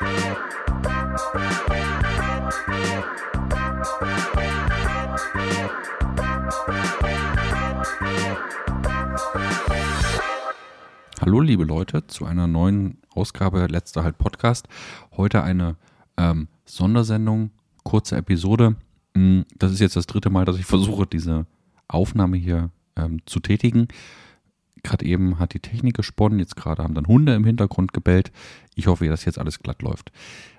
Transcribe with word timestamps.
Hallo 0.00 0.08
liebe 11.40 11.64
Leute 11.64 12.06
zu 12.06 12.24
einer 12.24 12.46
neuen 12.46 12.96
Ausgabe 13.14 13.66
Letzter 13.66 14.02
Halt 14.02 14.16
Podcast. 14.16 14.68
Heute 15.18 15.42
eine 15.42 15.76
ähm, 16.16 16.48
Sondersendung, 16.64 17.50
kurze 17.84 18.16
Episode. 18.16 18.76
Mm, 19.12 19.40
das 19.58 19.72
ist 19.72 19.80
jetzt 19.80 19.96
das 19.96 20.06
dritte 20.06 20.30
Mal, 20.30 20.46
dass 20.46 20.56
ich 20.58 20.64
versuche, 20.64 21.06
diese 21.06 21.44
Aufnahme 21.88 22.38
hier 22.38 22.70
ähm, 22.96 23.20
zu 23.26 23.40
tätigen. 23.40 23.88
Gerade 24.82 25.04
eben 25.04 25.38
hat 25.38 25.54
die 25.54 25.60
Technik 25.60 25.96
gesponnen, 25.96 26.38
jetzt 26.38 26.56
gerade 26.56 26.82
haben 26.82 26.94
dann 26.94 27.06
Hunde 27.06 27.34
im 27.34 27.44
Hintergrund 27.44 27.92
gebellt. 27.92 28.32
Ich 28.74 28.86
hoffe, 28.86 29.06
dass 29.08 29.24
jetzt 29.24 29.38
alles 29.38 29.58
glatt 29.58 29.82
läuft. 29.82 30.12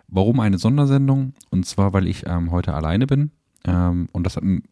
Warum 0.08 0.40
eine 0.40 0.58
Sondersendung? 0.58 1.34
Und 1.50 1.66
zwar, 1.66 1.94
weil 1.94 2.08
ich 2.08 2.26
ähm, 2.28 2.52
heute 2.52 2.74
alleine 2.74 3.08
bin. 3.08 3.32
Ähm, 3.66 4.10
und 4.12 4.24
das 4.26 4.36
hat 4.36 4.44
einen 4.44 4.64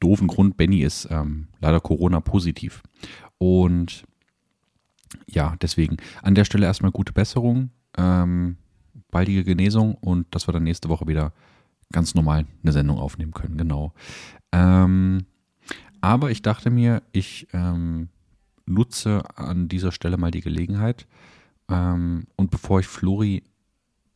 doofen 0.00 0.26
Grund. 0.26 0.56
Benny 0.56 0.80
ist 0.80 1.08
ähm, 1.10 1.48
leider 1.60 1.80
Corona-positiv. 1.80 2.82
Und 3.38 4.04
ja, 5.28 5.54
deswegen 5.60 5.96
an 6.22 6.34
der 6.34 6.44
Stelle 6.44 6.66
erstmal 6.66 6.90
gute 6.90 7.12
Besserung, 7.12 7.70
ähm, 7.96 8.56
baldige 9.10 9.44
Genesung 9.44 9.94
und 9.94 10.34
dass 10.34 10.48
wir 10.48 10.52
dann 10.52 10.64
nächste 10.64 10.88
Woche 10.88 11.06
wieder 11.06 11.32
ganz 11.92 12.14
normal 12.14 12.46
eine 12.62 12.72
Sendung 12.72 12.98
aufnehmen 12.98 13.32
können. 13.32 13.56
Genau. 13.56 13.92
Ähm, 14.52 15.26
aber 16.00 16.30
ich 16.30 16.42
dachte 16.42 16.70
mir, 16.70 17.02
ich 17.12 17.46
ähm, 17.52 18.08
nutze 18.66 19.22
an 19.36 19.68
dieser 19.68 19.92
Stelle 19.92 20.16
mal 20.16 20.30
die 20.30 20.40
Gelegenheit 20.40 21.06
ähm, 21.68 22.26
und 22.36 22.50
bevor 22.50 22.80
ich 22.80 22.86
Flori 22.86 23.42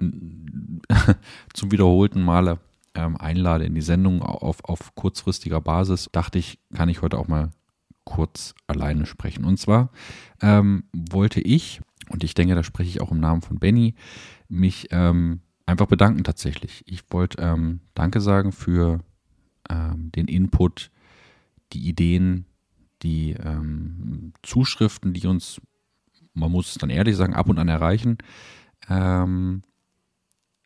zum 1.55 1.73
wiederholten 1.73 2.23
Male 2.23 2.61
ähm, 2.95 3.17
einlade 3.17 3.65
in 3.65 3.75
die 3.75 3.81
Sendung 3.81 4.23
auf, 4.23 4.65
auf 4.65 4.95
kurzfristiger 4.95 5.61
Basis, 5.61 6.09
dachte 6.13 6.39
ich, 6.39 6.59
kann 6.75 6.89
ich 6.89 7.03
heute 7.03 7.19
auch 7.19 7.29
mal 7.29 7.51
kurz 8.05 8.55
alleine 8.67 9.07
sprechen. 9.07 9.45
Und 9.45 9.59
zwar 9.59 9.91
ähm, 10.41 10.85
wollte 10.93 11.41
ich, 11.41 11.81
und 12.09 12.25
ich 12.25 12.35
denke, 12.35 12.55
da 12.55 12.63
spreche 12.63 12.89
ich 12.89 13.01
auch 13.01 13.11
im 13.11 13.21
Namen 13.21 13.43
von 13.43 13.59
Benny, 13.59 13.95
mich 14.49 14.89
ähm, 14.91 15.41
einfach 15.67 15.87
bedanken 15.87 16.25
tatsächlich. 16.25 16.83
Ich 16.87 17.03
wollte 17.11 17.43
ähm, 17.43 17.81
Danke 17.95 18.21
sagen 18.21 18.53
für 18.53 19.01
ähm, 19.69 20.11
den 20.13 20.27
Input, 20.27 20.91
die 21.73 21.87
Ideen, 21.87 22.47
die 23.03 23.33
ähm, 23.33 24.33
Zuschriften, 24.43 25.13
die 25.13 25.27
uns, 25.27 25.61
man 26.35 26.51
muss 26.51 26.71
es 26.71 26.75
dann 26.79 26.91
ehrlich 26.91 27.17
sagen, 27.17 27.35
ab 27.35 27.49
und 27.49 27.59
an 27.59 27.69
erreichen. 27.69 28.19
Ähm, 28.89 29.63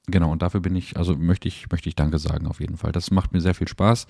Genau, 0.09 0.33
und 0.33 0.43
dafür 0.43 0.61
bin 0.61 0.75
ich, 0.75 0.97
also 0.97 1.15
möchte 1.17 1.47
ich, 1.47 1.71
möchte 1.71 1.89
ich 1.89 1.95
Danke 1.95 2.19
sagen 2.19 2.49
auf 2.49 2.61
jeden 2.61 2.77
Fall. 2.77 2.91
Das 2.91 3.13
macht 3.13 3.33
mir 3.33 3.41
sehr 3.41 3.55
viel 3.55 3.69
Spaß. 3.69 4.09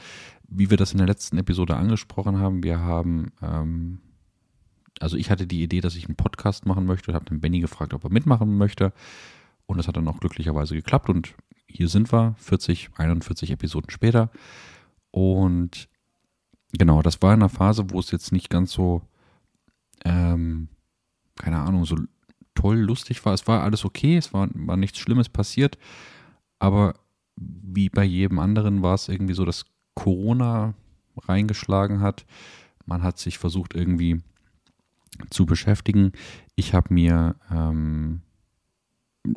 Wie 0.49 0.71
wir 0.71 0.79
das 0.79 0.93
in 0.93 0.99
der 0.99 1.07
letzten 1.07 1.37
Episode 1.37 1.77
angesprochen 1.77 2.39
haben, 2.39 2.63
wir 2.63 2.81
haben, 2.81 3.33
ähm, 3.43 4.01
also 5.01 5.19
ich 5.19 5.31
hatte 5.31 5.47
die 5.47 5.63
Idee, 5.63 5.83
dass 5.83 5.95
ich 5.95 6.07
einen 6.07 6.17
Podcast 6.17 6.65
machen 6.65 6.87
möchte 6.87 7.11
und 7.11 7.15
habe 7.15 7.27
den 7.27 7.41
Benny 7.41 7.61
gefragt, 7.61 7.93
ob 7.93 8.05
er 8.05 8.11
mitmachen 8.11 8.57
möchte. 8.57 8.95
Und 9.67 9.77
das 9.77 9.87
hat 9.87 9.97
dann 9.97 10.09
auch 10.09 10.19
glücklicherweise 10.19 10.75
geklappt. 10.75 11.11
Und 11.11 11.35
hier 11.67 11.89
sind 11.89 12.11
wir, 12.11 12.37
40, 12.39 12.91
41 12.97 13.51
Episoden 13.51 13.91
später. 13.91 14.31
Und 15.11 15.89
genau, 16.73 17.03
das 17.03 17.21
war 17.23 17.35
in 17.35 17.41
einer 17.41 17.49
Phase, 17.49 17.91
wo 17.91 18.01
es 18.01 18.11
jetzt 18.11 18.33
nicht 18.33 18.51
ganz 18.51 18.73
so, 18.73 19.03
ähm, 20.05 20.69
keine 21.37 21.61
Ahnung, 21.61 21.85
so 21.85 21.97
toll, 22.55 22.79
lustig 22.79 23.25
war. 23.25 23.35
Es 23.35 23.47
war 23.47 23.63
alles 23.63 23.85
okay, 23.85 24.17
es 24.17 24.33
war, 24.33 24.49
war 24.55 24.77
nichts 24.77 24.99
Schlimmes 24.99 25.29
passiert, 25.29 25.79
aber 26.59 26.95
wie 27.37 27.89
bei 27.89 28.05
jedem 28.05 28.39
anderen 28.39 28.83
war 28.83 28.95
es 28.95 29.09
irgendwie 29.09 29.35
so, 29.35 29.45
dass 29.45 29.65
Corona 29.95 30.75
reingeschlagen 31.17 32.01
hat. 32.01 32.25
Man 32.87 33.03
hat 33.03 33.19
sich 33.19 33.39
versucht 33.39 33.75
irgendwie 33.75 34.21
zu 35.31 35.47
beschäftigen. 35.47 36.13
Ich 36.57 36.75
habe 36.75 36.93
mir 36.93 37.37
ähm, 37.51 38.23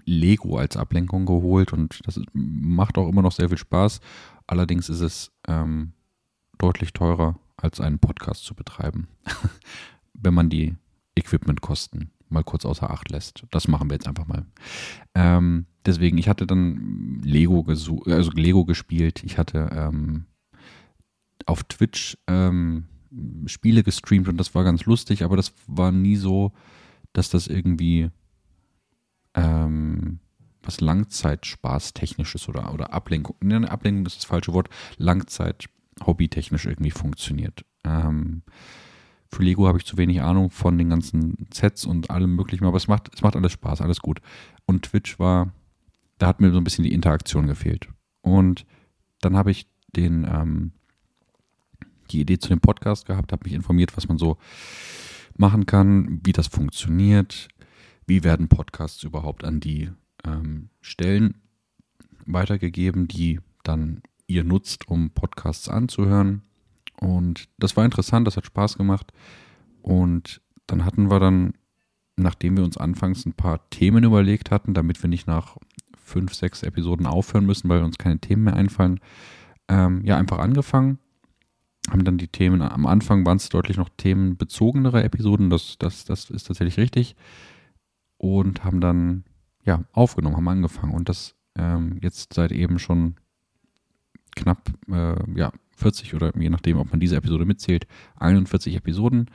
Lego 0.05 0.57
als 0.57 0.77
Ablenkung 0.77 1.25
geholt 1.25 1.73
und 1.73 2.01
das 2.05 2.19
macht 2.33 2.97
auch 2.97 3.07
immer 3.07 3.21
noch 3.21 3.31
sehr 3.31 3.49
viel 3.49 3.57
Spaß. 3.57 3.99
Allerdings 4.47 4.89
ist 4.89 5.01
es 5.01 5.31
ähm, 5.47 5.93
deutlich 6.57 6.93
teurer, 6.93 7.39
als 7.57 7.79
einen 7.79 7.99
Podcast 7.99 8.43
zu 8.43 8.55
betreiben, 8.55 9.07
wenn 10.13 10.33
man 10.33 10.49
die 10.49 10.75
Equipmentkosten 11.15 12.11
mal 12.29 12.43
kurz 12.43 12.65
außer 12.65 12.89
Acht 12.89 13.09
lässt. 13.09 13.45
Das 13.51 13.67
machen 13.67 13.89
wir 13.89 13.95
jetzt 13.95 14.07
einfach 14.07 14.27
mal. 14.27 14.45
Ähm, 15.13 15.65
deswegen, 15.85 16.17
ich 16.17 16.27
hatte 16.27 16.47
dann 16.47 17.21
Lego, 17.23 17.65
also 17.67 18.31
Lego 18.31 18.65
gespielt. 18.65 19.23
Ich 19.23 19.37
hatte 19.37 19.69
ähm, 19.71 20.25
auf 21.45 21.63
Twitch 21.63 22.17
ähm, 22.27 22.85
Spiele 23.45 23.83
gestreamt 23.83 24.27
und 24.27 24.37
das 24.37 24.55
war 24.55 24.63
ganz 24.63 24.85
lustig, 24.85 25.23
aber 25.23 25.37
das 25.37 25.53
war 25.67 25.91
nie 25.91 26.15
so, 26.15 26.51
dass 27.13 27.29
das 27.29 27.47
irgendwie 27.47 28.09
ähm, 29.35 30.19
was 30.61 30.81
Langzeitspaß-technisches 30.81 32.49
oder, 32.49 32.73
oder 32.73 32.91
Ablenkung, 32.91 33.35
ne, 33.41 33.69
Ablenkung 33.69 34.05
ist 34.05 34.17
das 34.17 34.25
falsche 34.25 34.53
Wort, 34.53 34.69
Langzeit-Hobby-technisch 35.95 36.65
irgendwie 36.65 36.91
funktioniert. 36.91 37.65
Ähm, 37.83 38.43
für 39.31 39.43
Lego 39.43 39.67
habe 39.67 39.77
ich 39.77 39.85
zu 39.85 39.97
wenig 39.97 40.21
Ahnung 40.21 40.49
von 40.49 40.77
den 40.77 40.89
ganzen 40.89 41.47
Sets 41.51 41.85
und 41.85 42.09
allem 42.09 42.35
möglichen, 42.35 42.65
aber 42.65 42.77
es 42.77 42.87
macht, 42.87 43.13
es 43.13 43.21
macht 43.21 43.35
alles 43.35 43.51
Spaß, 43.53 43.81
alles 43.81 43.99
gut. 43.99 44.21
Und 44.65 44.83
Twitch 44.83 45.19
war, 45.19 45.51
da 46.17 46.27
hat 46.27 46.41
mir 46.41 46.51
so 46.51 46.57
ein 46.57 46.63
bisschen 46.63 46.83
die 46.83 46.93
Interaktion 46.93 47.47
gefehlt. 47.47 47.89
Und 48.21 48.65
dann 49.21 49.35
habe 49.35 49.51
ich 49.51 49.67
den, 49.95 50.25
ähm, 50.25 50.71
die 52.11 52.21
Idee 52.21 52.37
zu 52.37 52.49
dem 52.49 52.59
Podcast 52.59 53.05
gehabt, 53.05 53.31
habe 53.31 53.43
mich 53.45 53.53
informiert, 53.53 53.97
was 53.97 54.07
man 54.07 54.17
so 54.17 54.37
machen 55.37 55.65
kann, 55.65 56.21
wie 56.23 56.31
das 56.31 56.47
funktioniert, 56.47 57.49
wie 58.07 58.23
werden 58.23 58.47
Podcasts 58.47 59.03
überhaupt 59.03 59.43
an 59.43 59.59
die 59.59 59.89
ähm, 60.23 60.69
Stellen 60.81 61.41
weitergegeben, 62.25 63.07
die 63.07 63.39
dann 63.63 64.01
ihr 64.27 64.43
nutzt, 64.43 64.87
um 64.87 65.11
Podcasts 65.11 65.69
anzuhören. 65.69 66.41
Und 66.99 67.49
das 67.57 67.75
war 67.75 67.85
interessant, 67.85 68.27
das 68.27 68.37
hat 68.37 68.45
Spaß 68.45 68.77
gemacht. 68.77 69.11
Und 69.81 70.41
dann 70.67 70.85
hatten 70.85 71.09
wir 71.11 71.19
dann, 71.19 71.53
nachdem 72.17 72.57
wir 72.57 72.63
uns 72.63 72.77
anfangs 72.77 73.25
ein 73.25 73.33
paar 73.33 73.69
Themen 73.69 74.03
überlegt 74.03 74.51
hatten, 74.51 74.73
damit 74.73 75.03
wir 75.03 75.09
nicht 75.09 75.27
nach 75.27 75.57
fünf, 75.97 76.33
sechs 76.33 76.63
Episoden 76.63 77.07
aufhören 77.07 77.45
müssen, 77.45 77.69
weil 77.69 77.83
uns 77.83 77.97
keine 77.97 78.19
Themen 78.19 78.45
mehr 78.45 78.55
einfallen, 78.55 78.99
ähm, 79.67 80.03
ja, 80.05 80.17
einfach 80.17 80.39
angefangen. 80.39 80.99
Haben 81.89 82.03
dann 82.03 82.17
die 82.17 82.27
Themen, 82.27 82.61
am 82.61 82.85
Anfang 82.85 83.25
waren 83.25 83.37
es 83.37 83.49
deutlich 83.49 83.77
noch 83.77 83.89
themenbezogenere 83.89 85.03
Episoden, 85.03 85.49
das, 85.49 85.77
das, 85.77 86.05
das 86.05 86.29
ist 86.31 86.47
tatsächlich 86.47 86.77
richtig. 86.77 87.15
Und 88.17 88.63
haben 88.63 88.81
dann, 88.81 89.23
ja, 89.63 89.83
aufgenommen, 89.91 90.37
haben 90.37 90.47
angefangen. 90.47 90.93
Und 90.93 91.09
das 91.09 91.35
ähm, 91.57 91.99
jetzt 92.01 92.33
seit 92.33 92.51
eben 92.51 92.79
schon 92.79 93.15
knapp, 94.35 94.71
äh, 94.89 95.15
ja, 95.35 95.51
40 95.77 96.13
oder 96.13 96.35
je 96.37 96.49
nachdem, 96.49 96.77
ob 96.77 96.91
man 96.91 96.99
diese 96.99 97.15
Episode 97.15 97.45
mitzählt, 97.45 97.87
41 98.17 98.75
Episoden. 98.75 99.29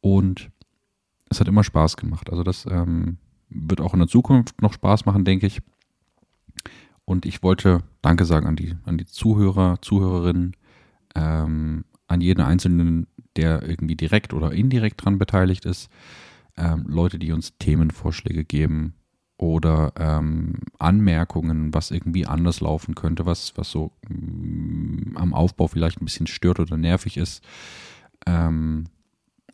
Und 0.00 0.50
es 1.28 1.40
hat 1.40 1.48
immer 1.48 1.64
Spaß 1.64 1.96
gemacht. 1.96 2.30
Also 2.30 2.42
das 2.42 2.66
ähm, 2.66 3.18
wird 3.48 3.80
auch 3.80 3.92
in 3.92 4.00
der 4.00 4.08
Zukunft 4.08 4.60
noch 4.62 4.72
Spaß 4.72 5.06
machen, 5.06 5.24
denke 5.24 5.46
ich. 5.46 5.60
Und 7.04 7.26
ich 7.26 7.42
wollte 7.42 7.82
Danke 8.02 8.24
sagen 8.24 8.46
an 8.46 8.56
die, 8.56 8.74
an 8.84 8.98
die 8.98 9.06
Zuhörer, 9.06 9.80
Zuhörerinnen, 9.80 10.56
ähm, 11.14 11.84
an 12.08 12.20
jeden 12.20 12.40
Einzelnen, 12.40 13.06
der 13.36 13.62
irgendwie 13.62 13.96
direkt 13.96 14.32
oder 14.32 14.52
indirekt 14.52 15.04
dran 15.04 15.18
beteiligt 15.18 15.64
ist. 15.64 15.88
Ähm, 16.56 16.84
Leute, 16.88 17.18
die 17.18 17.32
uns 17.32 17.56
Themenvorschläge 17.58 18.44
geben, 18.44 18.94
oder 19.38 19.92
ähm, 19.98 20.54
Anmerkungen, 20.78 21.74
was 21.74 21.90
irgendwie 21.90 22.26
anders 22.26 22.60
laufen 22.60 22.94
könnte, 22.94 23.26
was, 23.26 23.56
was 23.56 23.70
so 23.70 23.92
mm, 24.08 25.16
am 25.16 25.34
Aufbau 25.34 25.68
vielleicht 25.68 26.00
ein 26.00 26.06
bisschen 26.06 26.26
stört 26.26 26.58
oder 26.58 26.76
nervig 26.76 27.16
ist. 27.16 27.44
Ähm, 28.26 28.84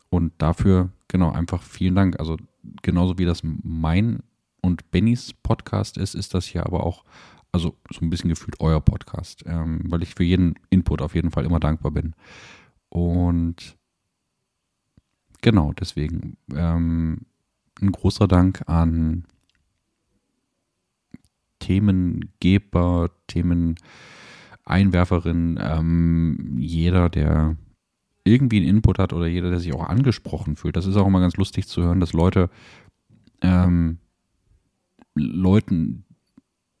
und 0.09 0.33
dafür, 0.37 0.89
genau, 1.07 1.31
einfach 1.31 1.61
vielen 1.61 1.95
Dank. 1.95 2.19
Also 2.19 2.37
genauso 2.81 3.17
wie 3.17 3.25
das 3.25 3.41
mein 3.43 4.19
und 4.61 4.89
Bennys 4.91 5.33
Podcast 5.33 5.97
ist, 5.97 6.15
ist 6.15 6.33
das 6.33 6.45
hier 6.45 6.65
aber 6.65 6.85
auch, 6.85 7.03
also 7.51 7.75
so 7.91 8.05
ein 8.05 8.09
bisschen 8.09 8.29
gefühlt 8.29 8.61
euer 8.61 8.79
Podcast, 8.79 9.43
ähm, 9.45 9.81
weil 9.89 10.01
ich 10.03 10.15
für 10.15 10.23
jeden 10.23 10.55
Input 10.69 11.01
auf 11.01 11.13
jeden 11.13 11.31
Fall 11.31 11.45
immer 11.45 11.59
dankbar 11.59 11.91
bin. 11.91 12.15
Und 12.89 13.77
genau, 15.41 15.73
deswegen 15.73 16.37
ähm, 16.55 17.25
ein 17.81 17.91
großer 17.91 18.27
Dank 18.27 18.63
an 18.67 19.25
Themengeber, 21.63 23.09
Themeneinwerferin, 23.27 25.57
ähm, 25.61 26.55
jeder, 26.57 27.09
der 27.09 27.55
irgendwie 28.25 28.57
einen 28.57 28.67
Input 28.67 28.99
hat 28.99 29.13
oder 29.13 29.27
jeder, 29.27 29.49
der 29.49 29.59
sich 29.59 29.73
auch 29.73 29.87
angesprochen 29.87 30.57
fühlt. 30.57 30.75
Das 30.75 30.85
ist 30.85 30.97
auch 30.97 31.07
immer 31.07 31.21
ganz 31.21 31.37
lustig 31.37 31.69
zu 31.69 31.81
hören, 31.81 32.01
dass 32.01 32.11
Leute 32.11 32.49
ähm, 33.41 33.99
Leuten, 35.15 36.03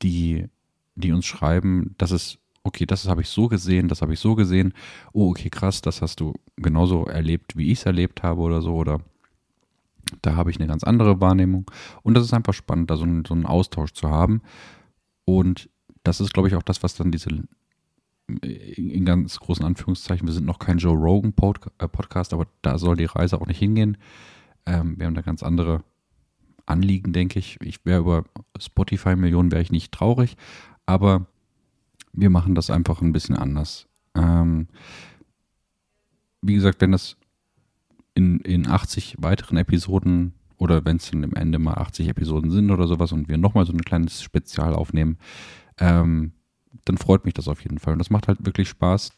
die, 0.01 0.47
die 0.95 1.13
uns 1.13 1.25
schreiben, 1.25 1.95
dass 1.97 2.11
es, 2.11 2.39
okay, 2.63 2.85
das 2.85 3.07
habe 3.07 3.21
ich 3.21 3.29
so 3.29 3.47
gesehen, 3.47 3.87
das 3.87 4.01
habe 4.01 4.11
ich 4.13 4.19
so 4.19 4.35
gesehen, 4.35 4.73
oh, 5.13 5.29
okay, 5.29 5.49
krass, 5.49 5.81
das 5.81 6.01
hast 6.01 6.19
du 6.19 6.33
genauso 6.57 7.05
erlebt, 7.05 7.55
wie 7.55 7.71
ich 7.71 7.79
es 7.79 7.85
erlebt 7.85 8.21
habe 8.21 8.41
oder 8.41 8.61
so, 8.61 8.75
oder 8.75 8.99
da 10.21 10.35
habe 10.35 10.51
ich 10.51 10.57
eine 10.59 10.67
ganz 10.67 10.83
andere 10.83 11.21
Wahrnehmung. 11.21 11.69
Und 12.03 12.15
das 12.15 12.23
ist 12.23 12.33
einfach 12.33 12.53
spannend, 12.53 12.89
da 12.89 12.97
so 12.97 13.03
einen, 13.03 13.25
so 13.25 13.33
einen 13.33 13.45
Austausch 13.45 13.93
zu 13.93 14.09
haben. 14.09 14.41
Und 15.25 15.69
das 16.03 16.19
ist, 16.19 16.33
glaube 16.33 16.47
ich, 16.47 16.55
auch 16.55 16.63
das, 16.63 16.83
was 16.83 16.95
dann 16.95 17.11
diese, 17.11 17.29
in 18.41 19.05
ganz 19.05 19.39
großen 19.39 19.65
Anführungszeichen, 19.65 20.27
wir 20.27 20.33
sind 20.33 20.45
noch 20.45 20.59
kein 20.59 20.77
Joe 20.77 20.97
Rogan 20.97 21.33
äh, 21.77 21.87
Podcast, 21.87 22.33
aber 22.33 22.47
da 22.61 22.77
soll 22.77 22.95
die 22.95 23.05
Reise 23.05 23.39
auch 23.39 23.47
nicht 23.47 23.59
hingehen. 23.59 23.97
Ähm, 24.65 24.97
wir 24.97 25.05
haben 25.05 25.15
da 25.15 25.21
ganz 25.21 25.43
andere 25.43 25.83
Anliegen, 26.65 27.13
denke 27.13 27.39
ich. 27.39 27.59
Ich 27.61 27.85
wäre 27.85 28.01
über 28.01 28.23
Spotify-Millionen 28.57 29.51
wäre 29.51 29.61
ich 29.61 29.71
nicht 29.71 29.91
traurig, 29.91 30.37
aber 30.85 31.27
wir 32.13 32.29
machen 32.29 32.55
das 32.55 32.69
einfach 32.69 33.01
ein 33.01 33.11
bisschen 33.11 33.35
anders. 33.35 33.87
Ähm, 34.15 34.67
wie 36.41 36.53
gesagt, 36.53 36.81
wenn 36.81 36.91
das 36.91 37.17
in, 38.15 38.39
in 38.39 38.67
80 38.67 39.17
weiteren 39.19 39.57
Episoden 39.57 40.33
oder 40.57 40.85
wenn 40.85 40.97
es 40.97 41.09
dann 41.11 41.23
im 41.23 41.33
Ende 41.33 41.59
mal 41.59 41.75
80 41.75 42.07
Episoden 42.07 42.51
sind 42.51 42.71
oder 42.71 42.87
sowas 42.87 43.11
und 43.11 43.27
wir 43.27 43.37
nochmal 43.37 43.65
so 43.65 43.73
ein 43.73 43.81
kleines 43.81 44.21
Spezial 44.21 44.73
aufnehmen, 44.73 45.17
ähm, 45.79 46.33
dann 46.85 46.97
freut 46.97 47.25
mich 47.25 47.33
das 47.33 47.47
auf 47.47 47.61
jeden 47.63 47.79
Fall. 47.79 47.93
Und 47.93 47.99
das 47.99 48.09
macht 48.09 48.27
halt 48.27 48.45
wirklich 48.45 48.69
Spaß, 48.69 49.11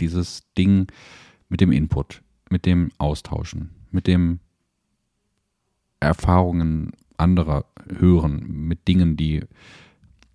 dieses 0.00 0.42
Ding 0.56 0.86
mit 1.48 1.60
dem 1.60 1.72
Input, 1.72 2.22
mit 2.50 2.66
dem 2.66 2.90
Austauschen, 2.98 3.70
mit 3.90 4.06
dem 4.06 4.40
Erfahrungen 6.00 6.92
anderer 7.16 7.66
hören, 7.98 8.46
mit 8.48 8.86
Dingen, 8.86 9.16
die 9.16 9.42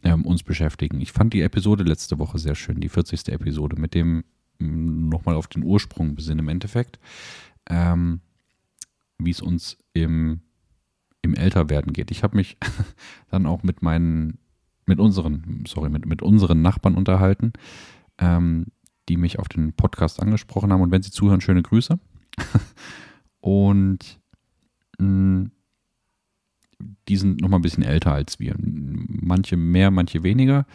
ähm, 0.04 0.26
uns 0.26 0.44
beschäftigen. 0.44 1.00
Ich 1.00 1.14
fand 1.14 1.34
die 1.34 1.42
Episode 1.42 1.84
letzte 1.84 2.20
Woche 2.20 2.38
sehr 2.38 2.56
schön, 2.56 2.82
die 2.82 2.90
40. 2.90 3.30
Episode, 3.30 3.80
mit 3.80 3.94
dem 3.94 4.26
mm, 4.60 5.08
nochmal 5.08 5.36
auf 5.36 5.48
den 5.48 5.64
Ursprung 5.64 6.16
besinnen 6.16 6.40
im 6.40 6.50
Endeffekt 6.50 7.00
ähm, 7.70 8.22
wie 9.18 9.32
es 9.32 9.42
uns 9.42 9.78
im, 9.94 10.42
im 11.22 11.34
Älterwerden 11.36 11.94
geht. 11.94 12.12
Ich 12.12 12.24
habe 12.24 12.36
mich 12.36 12.58
dann 13.30 13.46
auch 13.46 13.64
mit 13.64 13.82
meinen, 13.82 14.40
mit 14.86 15.00
unseren, 15.00 15.64
sorry, 15.68 15.90
mit, 15.90 16.06
mit 16.06 16.22
unseren 16.22 16.62
Nachbarn 16.62 16.96
unterhalten, 16.96 17.54
ähm, 18.18 18.68
die 19.10 19.18
mich 19.18 19.40
auf 19.40 19.48
den 19.48 19.74
Podcast 19.74 20.22
angesprochen 20.22 20.72
haben. 20.72 20.82
Und 20.82 20.92
wenn 20.92 21.04
sie 21.04 21.12
zuhören, 21.12 21.42
schöne 21.42 21.64
Grüße. 21.64 22.00
Und 23.42 24.20
mm, 24.98 25.46
die 27.08 27.18
sind 27.18 27.42
noch 27.42 27.50
mal 27.50 27.58
ein 27.58 27.62
bisschen 27.64 27.84
älter 27.84 28.14
als 28.14 28.40
wir. 28.40 28.56
Manche 28.58 29.58
mehr, 29.58 29.92
manche 29.92 30.24
weniger. 30.24 30.66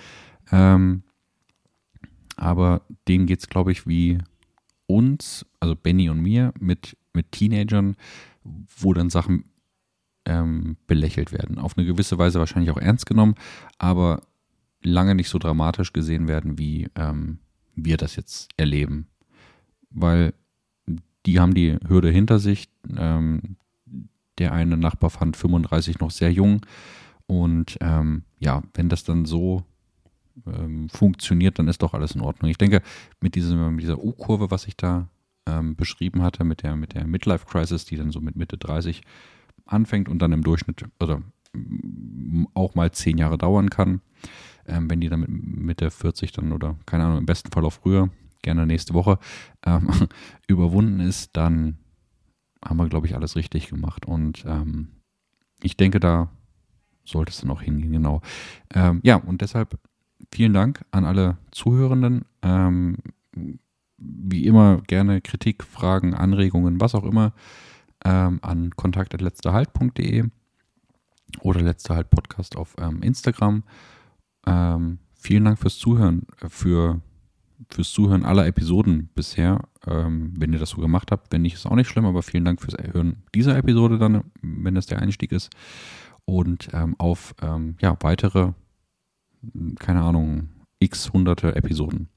Ähm, 0.50 1.02
aber 2.36 2.82
denen 3.08 3.26
geht 3.26 3.40
es, 3.40 3.48
glaube 3.48 3.72
ich, 3.72 3.86
wie 3.86 4.18
uns, 4.88 5.46
also 5.60 5.76
Benny 5.76 6.08
und 6.10 6.20
mir, 6.20 6.52
mit, 6.58 6.96
mit 7.12 7.30
Teenagern, 7.30 7.96
wo 8.42 8.92
dann 8.94 9.10
Sachen 9.10 9.44
ähm, 10.24 10.76
belächelt 10.86 11.32
werden. 11.32 11.58
Auf 11.58 11.76
eine 11.76 11.86
gewisse 11.86 12.18
Weise 12.18 12.38
wahrscheinlich 12.38 12.70
auch 12.70 12.78
ernst 12.78 13.06
genommen, 13.06 13.34
aber 13.78 14.22
lange 14.82 15.14
nicht 15.14 15.28
so 15.28 15.38
dramatisch 15.38 15.92
gesehen 15.92 16.26
werden, 16.26 16.58
wie 16.58 16.88
ähm, 16.94 17.38
wir 17.74 17.96
das 17.96 18.16
jetzt 18.16 18.48
erleben. 18.56 19.06
Weil 19.90 20.34
die 21.26 21.38
haben 21.40 21.54
die 21.54 21.76
Hürde 21.86 22.10
hinter 22.10 22.38
sich. 22.38 22.68
Ähm, 22.96 23.56
der 24.38 24.52
eine 24.52 24.76
Nachbar 24.76 25.10
fand 25.10 25.36
35 25.36 25.98
noch 25.98 26.10
sehr 26.10 26.32
jung. 26.32 26.64
Und 27.26 27.76
ähm, 27.80 28.22
ja, 28.38 28.62
wenn 28.74 28.88
das 28.88 29.04
dann 29.04 29.24
so 29.24 29.64
ähm, 30.46 30.88
funktioniert, 30.88 31.58
dann 31.58 31.68
ist 31.68 31.82
doch 31.82 31.94
alles 31.94 32.14
in 32.14 32.20
Ordnung. 32.20 32.50
Ich 32.50 32.58
denke, 32.58 32.82
mit, 33.20 33.34
diesem, 33.34 33.74
mit 33.74 33.82
dieser 33.82 34.02
U-Kurve, 34.02 34.50
was 34.50 34.66
ich 34.66 34.76
da 34.76 35.08
ähm, 35.46 35.76
beschrieben 35.76 36.22
hatte, 36.22 36.44
mit 36.44 36.62
der, 36.62 36.76
mit 36.76 36.94
der 36.94 37.06
Midlife-Crisis, 37.06 37.84
die 37.84 37.96
dann 37.96 38.10
so 38.10 38.20
mit 38.20 38.36
Mitte 38.36 38.58
30 38.58 39.02
anfängt 39.66 40.08
und 40.08 40.20
dann 40.20 40.32
im 40.32 40.42
Durchschnitt 40.42 40.84
oder 41.00 41.22
auch 42.54 42.74
mal 42.74 42.90
zehn 42.92 43.18
Jahre 43.18 43.38
dauern 43.38 43.70
kann, 43.70 44.00
ähm, 44.66 44.90
wenn 44.90 45.00
die 45.00 45.08
dann 45.08 45.20
mit 45.20 45.30
Mitte 45.30 45.90
40 45.90 46.32
dann 46.32 46.52
oder 46.52 46.76
keine 46.86 47.04
Ahnung, 47.04 47.18
im 47.18 47.26
besten 47.26 47.50
Fall 47.50 47.64
auch 47.64 47.72
früher, 47.72 48.10
gerne 48.42 48.66
nächste 48.66 48.94
Woche, 48.94 49.18
ähm, 49.64 49.88
überwunden 50.46 51.00
ist, 51.00 51.36
dann 51.36 51.78
haben 52.64 52.76
wir, 52.76 52.88
glaube 52.88 53.06
ich, 53.06 53.14
alles 53.14 53.36
richtig 53.36 53.68
gemacht. 53.68 54.06
Und 54.06 54.44
ähm, 54.46 54.88
ich 55.62 55.76
denke, 55.76 56.00
da 56.00 56.30
sollte 57.04 57.30
es 57.30 57.40
dann 57.40 57.50
auch 57.50 57.62
hingehen, 57.62 57.92
genau. 57.92 58.20
Ähm, 58.74 59.00
ja, 59.02 59.16
und 59.16 59.40
deshalb 59.40 59.78
vielen 60.32 60.52
Dank 60.52 60.84
an 60.90 61.04
alle 61.04 61.38
Zuhörenden. 61.50 62.24
Ähm, 62.42 62.96
wie 63.98 64.46
immer 64.46 64.80
gerne 64.86 65.20
Kritik, 65.20 65.64
Fragen, 65.64 66.14
Anregungen, 66.14 66.80
was 66.80 66.94
auch 66.94 67.04
immer 67.04 67.32
ähm, 68.04 68.38
an 68.42 68.70
kontakt.letzterhalt.de 68.76 70.24
oder 71.40 71.60
letzterhalt 71.60 72.10
Podcast 72.10 72.56
auf 72.56 72.74
ähm, 72.78 73.02
Instagram. 73.02 73.64
Ähm, 74.46 74.98
vielen 75.14 75.44
Dank 75.44 75.58
fürs 75.58 75.78
Zuhören, 75.78 76.26
für, 76.48 77.00
fürs 77.70 77.90
Zuhören 77.90 78.24
aller 78.24 78.46
Episoden 78.46 79.10
bisher, 79.14 79.60
ähm, 79.86 80.32
wenn 80.38 80.52
ihr 80.52 80.58
das 80.58 80.70
so 80.70 80.80
gemacht 80.80 81.10
habt. 81.10 81.32
Wenn 81.32 81.42
nicht, 81.42 81.54
ist 81.54 81.66
auch 81.66 81.74
nicht 81.74 81.88
schlimm, 81.88 82.06
aber 82.06 82.22
vielen 82.22 82.44
Dank 82.44 82.60
fürs 82.60 82.76
Hören 82.92 83.22
dieser 83.34 83.56
Episode 83.56 83.98
dann, 83.98 84.24
wenn 84.40 84.74
das 84.74 84.86
der 84.86 85.00
Einstieg 85.00 85.32
ist. 85.32 85.50
Und 86.24 86.68
ähm, 86.72 86.94
auf 86.98 87.34
ähm, 87.42 87.76
ja, 87.80 87.96
weitere 88.00 88.52
hm, 89.42 89.74
keine 89.76 90.02
Ahnung, 90.02 90.48
x 90.78 91.12
hunderte 91.12 91.56
Episoden. 91.56 92.08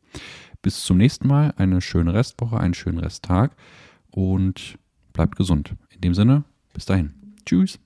Bis 0.62 0.84
zum 0.84 0.98
nächsten 0.98 1.28
Mal, 1.28 1.54
eine 1.58 1.82
schöne 1.82 2.14
Restwoche, 2.14 2.60
einen 2.60 2.74
schönen 2.74 3.00
Resttag 3.00 3.56
und 4.12 4.78
bleibt 5.14 5.36
gesund. 5.36 5.76
In 5.90 6.02
dem 6.02 6.14
Sinne, 6.14 6.44
bis 6.74 6.86
dahin. 6.86 7.36
Tschüss. 7.46 7.80